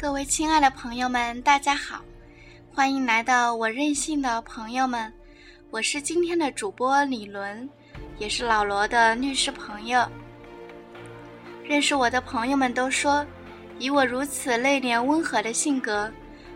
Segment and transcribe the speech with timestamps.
[0.00, 2.00] 各位亲爱的朋友们，大家好，
[2.72, 5.12] 欢迎来到我任性的朋友们，
[5.68, 7.68] 我是今天的主播李伦，
[8.16, 10.10] 也是老罗的律师朋友。
[11.62, 13.26] 认识我的朋友们都说，
[13.78, 16.10] 以我如此内敛温和的性格，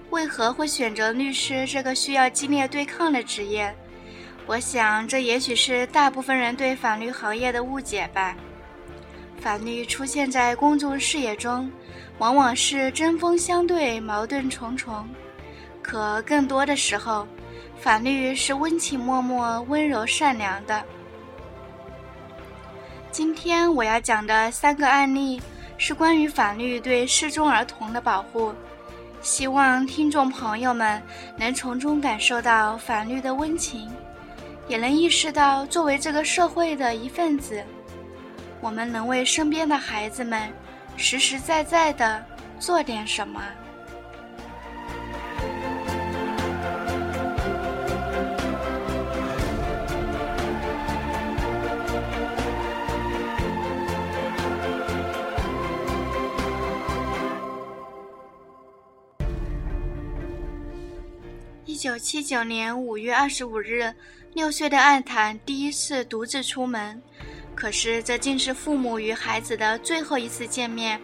[0.08, 3.70] 为何会选择律师这个需要激烈对抗的职业？
[4.46, 8.34] 我想，这也许是大部分人对法律行业的误解吧。
[9.44, 11.70] 法律出现在公众视野中。
[12.16, 15.06] 往往是针锋相对、矛盾重重，
[15.82, 17.26] 可更多的时候，
[17.76, 20.82] 法律是温情脉脉、温柔善良的。
[23.10, 25.42] 今天我要讲的三个案例
[25.76, 28.54] 是关于法律对失踪儿童的保护，
[29.20, 31.02] 希望听众朋友们
[31.36, 33.90] 能从中感受到法律的温情，
[34.68, 37.62] 也能意识到作为这个社会的一份子，
[38.64, 40.50] 我们能为身边的孩子们。
[40.96, 42.24] 实实在在的
[42.58, 43.42] 做点什么。
[61.66, 63.92] 一九七九年五月二十五日，
[64.32, 67.02] 六岁的艾坦第一次独自出门。
[67.54, 71.00] 可是，这竟是父母与孩子的最后一次见面。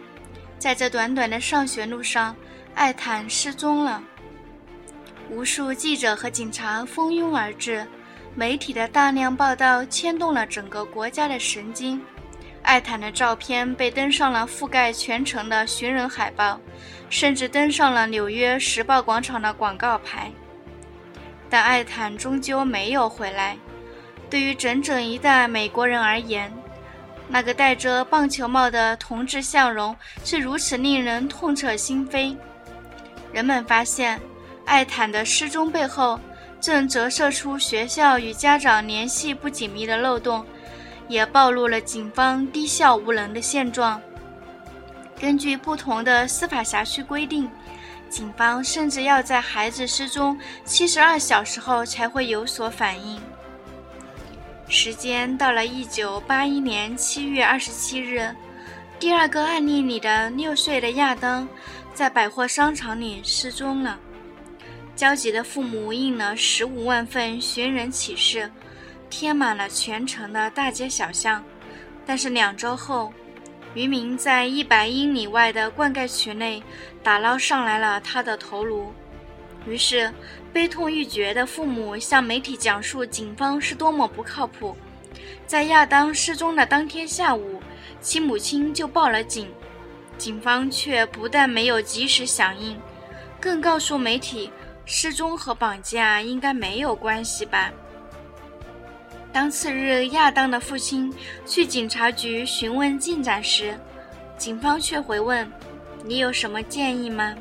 [0.59, 2.35] 在这短短的上学路上，
[2.75, 4.03] 艾坦失踪了。
[5.29, 7.87] 无数记者和警察蜂拥而至，
[8.35, 11.99] 媒体的大量报道牵动了整个国家的神经。
[12.63, 16.59] 艾坦的照片被登上了覆盖全城的寻人海报，
[17.09, 20.31] 甚至登上了纽约时报广场的广告牌。
[21.49, 23.57] 但艾坦终究没有回来。
[24.31, 26.49] 对于整整一代美国人而言，
[27.27, 29.93] 那个戴着棒球帽的同志笑容
[30.23, 32.33] 是如此令人痛彻心扉。
[33.33, 34.17] 人们发现，
[34.65, 36.17] 艾坦的失踪背后
[36.61, 40.45] 正折射出学校与家长联系不紧密的漏洞，
[41.09, 44.01] 也暴露了警方低效无能的现状。
[45.19, 47.51] 根据不同的司法辖区规定，
[48.09, 53.21] 警方甚至要在孩子失踪七十二小时后才会有所反应。
[54.71, 58.33] 时间到了一九八一年七月二十七日，
[58.97, 61.45] 第二个案例里的六岁的亚当
[61.93, 63.99] 在百货商场里失踪了。
[64.95, 68.49] 焦急的父母印了十五万份寻人启事，
[69.09, 71.43] 贴满了全城的大街小巷。
[72.05, 73.11] 但是两周后，
[73.73, 76.63] 渔民在一百英里外的灌溉渠内
[77.03, 78.93] 打捞上来了他的头颅。
[79.67, 80.11] 于是，
[80.53, 84.75] 悲痛欲绝的父母向媒体讲述警方是多么不靠谱。
[85.47, 87.61] 在亚当失踪的当天下午，
[88.01, 89.49] 其母亲就报了警，
[90.17, 92.79] 警方却不但没有及时响应，
[93.39, 94.51] 更告诉媒体，
[94.85, 97.71] 失踪和绑架应该没有关系吧。
[99.33, 101.13] 当次日亚当的父亲
[101.45, 103.77] 去警察局询问进展时，
[104.37, 105.49] 警方却回问
[106.03, 107.33] ：“你有什么建议吗？”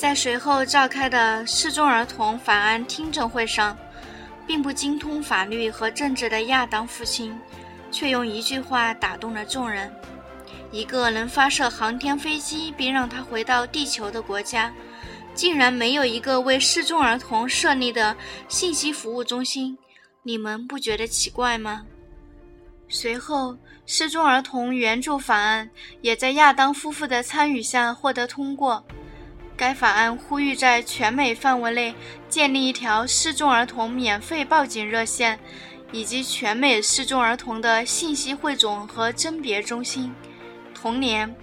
[0.00, 3.76] 在随后召开的失踪儿童法案听证会上，
[4.46, 7.38] 并不精通法律和政治的亚当父亲，
[7.92, 9.94] 却用一句话打动了众人：
[10.72, 14.72] 一个能发射航天飞机并让他回到地球的国家，
[15.34, 18.16] 竟然没有一个为失踪儿童设立的
[18.48, 19.76] 信息服务中心，
[20.22, 21.84] 你们不觉得奇怪吗？
[22.88, 25.68] 随后，失踪儿童援助法案
[26.00, 28.82] 也在亚当夫妇的参与下获得通过。
[29.60, 31.94] 该法案呼吁在全美范围内
[32.30, 35.38] 建立一条失踪儿童免费报警热线，
[35.92, 40.14] 以及全美失踪儿童的信息汇总和甄别中心。
[40.74, 41.36] 同年，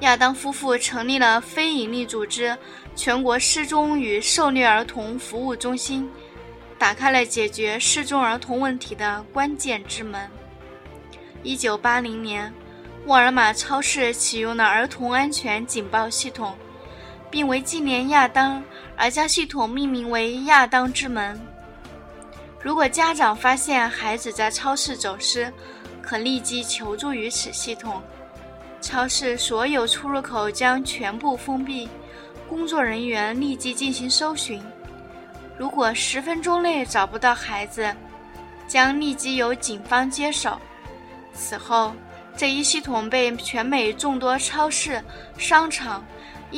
[0.00, 2.54] 亚当夫妇成立了非营利组织
[2.94, 6.10] “全国失踪与受虐儿童服务中心”，
[6.78, 10.30] 打开了解决失踪儿童问题的关键之门。
[11.42, 12.52] 一九八零年，
[13.06, 16.54] 沃尔玛超市启用了儿童安全警报系统。
[17.30, 18.62] 并为纪念亚当
[18.96, 21.40] 而将系统命名为“亚当之门”。
[22.60, 25.52] 如果家长发现孩子在超市走失，
[26.02, 28.02] 可立即求助于此系统。
[28.80, 31.88] 超市所有出入口将全部封闭，
[32.48, 34.62] 工作人员立即进行搜寻。
[35.58, 37.94] 如果十分钟内找不到孩子，
[38.68, 40.60] 将立即由警方接手。
[41.32, 41.92] 此后，
[42.36, 45.02] 这一系统被全美众多超市、
[45.38, 46.04] 商场、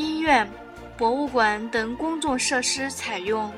[0.01, 0.49] 医院。
[0.97, 3.53] 博物馆等公众设施采用。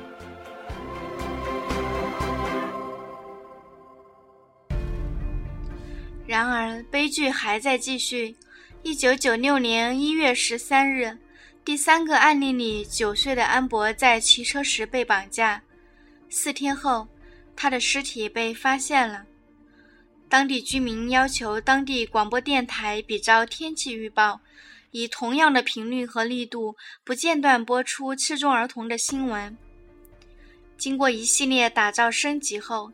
[6.27, 8.35] 然而，悲剧还在继续。
[8.83, 11.17] 一九九六年一月十三日，
[11.65, 15.61] 第三个案例里，九岁的安博在骑车时被绑架。
[16.29, 17.07] 四天后，
[17.55, 19.25] 他的尸体被发现了。
[20.29, 24.39] 当地居民要求当地广播电台比照天气预报，
[24.91, 29.57] 以同样的频率和力度，不间断播出失踪儿童的新闻。
[30.77, 32.91] 经过一系列打造升级后，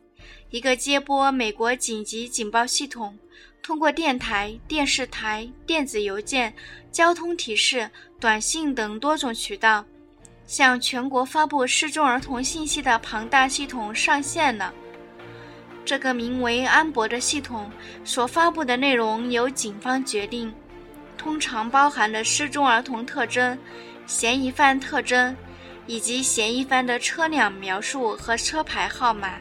[0.50, 3.18] 一个接播美国紧急警报系统，
[3.62, 6.54] 通过电台、电视台、电子邮件、
[6.92, 7.90] 交通提示、
[8.20, 9.84] 短信等多种渠道，
[10.46, 14.72] 向全国发布失踪儿童信息的庞大系统上线了。
[15.84, 17.70] 这个名为“安博”的系统
[18.04, 20.52] 所发布的内容由警方决定，
[21.18, 23.58] 通常包含的失踪儿童特征、
[24.06, 25.36] 嫌疑犯特征，
[25.86, 29.32] 以及嫌疑犯的车辆描述和车牌号码。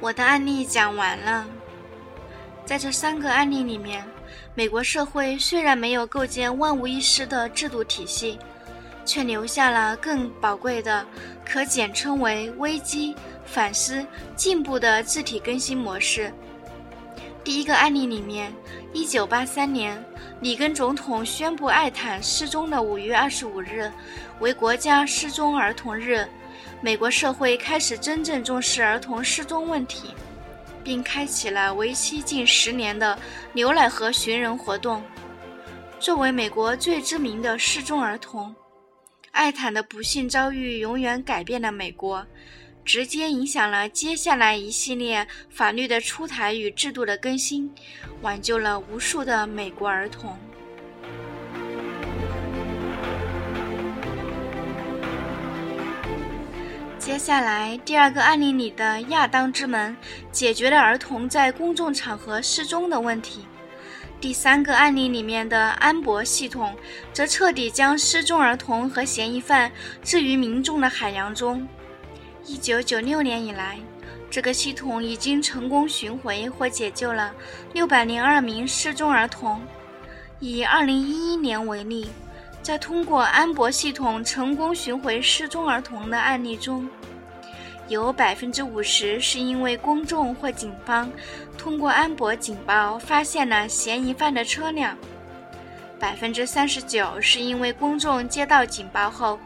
[0.00, 1.44] 我的案例讲完了，
[2.64, 4.04] 在这三个案例里面。
[4.54, 8.38] 美国社会虽然没有构建万无一失的制度体系，
[9.06, 11.06] 却留下了更宝贵的、
[11.44, 13.14] 可简称为危机、
[13.44, 14.04] 反思、
[14.34, 16.30] 进步的字体更新模式。
[17.44, 18.52] 第一个案例里面
[18.92, 20.04] ，1983年，
[20.40, 23.90] 里根总统宣布爱坦失踪的5月25日
[24.40, 26.26] 为国家失踪儿童日，
[26.80, 30.14] 美国社会开始真正重视儿童失踪问题。
[30.84, 33.18] 并开启了为期近十年的
[33.52, 35.02] 牛奶盒寻人活动。
[35.98, 38.54] 作为美国最知名的失踪儿童，
[39.36, 42.26] 艾坦的不幸遭遇永远改变了美国，
[42.86, 47.70] 直接影响了接下来一系列法律的出台与制度的更新，
[48.22, 50.38] 挽救了无数的美国儿童。
[56.98, 59.94] 接下来，第二个案例里的亚当之门
[60.32, 63.44] 解决了儿童在公众场合失踪的问题。
[64.26, 66.74] 第三个案例里面的安博系统
[67.12, 69.70] 则彻底将失踪儿童和嫌疑犯
[70.02, 71.64] 置于民众的海洋中。
[72.44, 73.78] 一九九六年以来，
[74.28, 77.32] 这个系统已经成功寻回或解救了
[77.72, 79.62] 六百零二名失踪儿童。
[80.40, 82.08] 以二零一一年为例。
[82.60, 86.90] 在通过安博系统成功寻回失踪儿童的案例中，
[87.86, 91.08] 有百分之五十是因为公众或警方
[91.66, 94.96] 通过安博警报发现了嫌疑犯的车辆，
[95.98, 99.36] 百分之三十九是因为公众接到警报后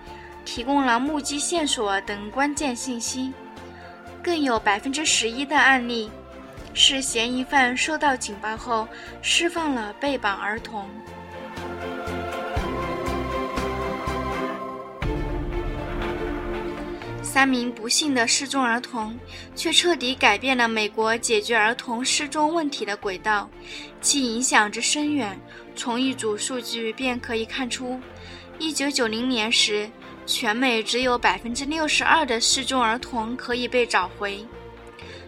[0.44, 3.32] 提供了目击线索等关键信息，
[4.22, 6.10] 更有百分之十一的案例
[6.74, 8.86] 是嫌疑犯收到警报后
[9.22, 10.86] 释放了被绑儿童。
[17.32, 19.16] 三名不幸的失踪儿童，
[19.54, 23.48] 却彻底改变了美国解决儿童失踪问题的轨道，
[24.00, 25.38] 其影响之深远。
[25.76, 28.00] 从一组数据便可以看出
[28.58, 29.88] ：1990年时，
[30.26, 34.44] 全美只有百分之六十二的失踪儿童可以被找回，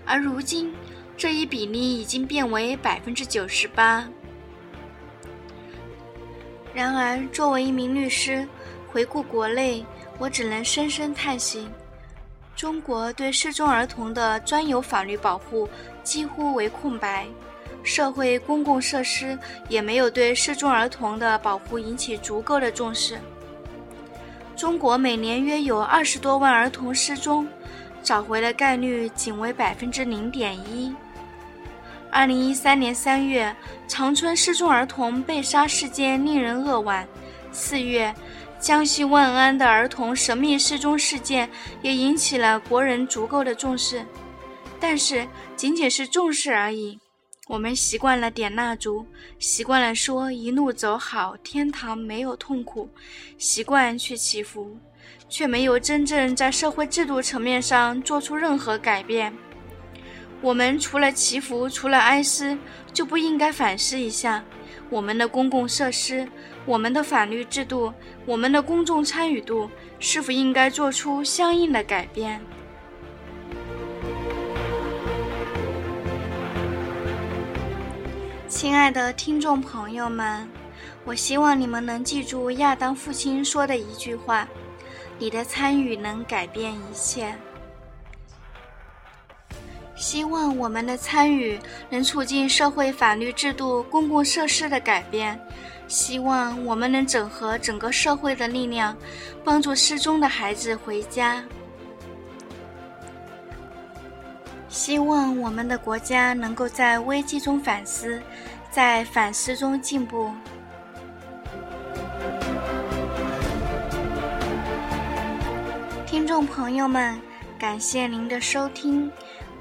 [0.05, 0.75] 而如今
[1.17, 4.09] 这一比例已经变为百分之九十八。
[6.75, 8.45] 然而，作为一名律师，
[8.89, 9.87] 回顾国内，
[10.19, 11.69] 我只能深深叹息。
[12.63, 15.69] 中国对失踪儿童的专有法律保护
[16.05, 17.27] 几乎为空白，
[17.83, 19.37] 社会公共设施
[19.69, 23.19] 也没有对失踪儿童的保护引起足够的重视。
[24.55, 27.49] 中国每年约有二十多万儿童失踪，
[28.01, 30.95] 找回的概率仅为百分之零点一。
[32.13, 33.53] 二零一三年三月，
[33.89, 37.05] 长春失踪儿童被杀事件令人扼腕。
[37.51, 38.15] 四月。
[38.63, 41.51] 江西万安的儿童神秘失踪事件
[41.83, 44.07] 也引起了国人足够的重视，
[44.79, 45.27] 但是
[45.57, 46.97] 仅仅是重视而已。
[47.49, 49.05] 我们习惯了点蜡烛，
[49.41, 52.89] 习惯了说一路走好，天堂没有痛苦，
[53.37, 54.79] 习惯去祈福，
[55.29, 59.35] 却没有真正在社会制度层面上做出任何改变。
[60.41, 62.57] 我们除了祈福，除了哀思，
[62.93, 64.45] 就不应该反思一下
[64.93, 66.29] 我们的公共设施。
[66.67, 67.93] 我们的法律制度，
[68.27, 72.41] 我们的公众参与度，是否应该做出相应的改变？
[78.47, 80.47] 亲爱的听众朋友们，
[81.07, 84.47] 我希望你们能记住亚当父亲说的一句话
[85.19, 87.35] ：“你的参与能改变一切。”
[90.03, 91.57] 希望我们的参与
[91.89, 95.39] 能促进社会法律制度、公共设施的改变。
[95.87, 98.97] 希望我们能整合整个社会的力量，
[99.45, 101.41] 帮助失踪的孩子回家。
[104.69, 108.21] 希望我们的国家能够在危机中反思，
[108.73, 110.33] 在反思中进步。
[116.05, 117.17] 听众朋友们，
[117.57, 119.09] 感谢您的收听，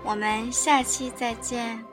[0.04, 1.91] 我们下期再见。